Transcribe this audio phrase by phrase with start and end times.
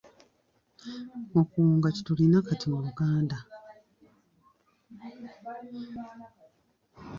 [1.39, 3.37] Okuwonga kye tulina kati mu Luganda.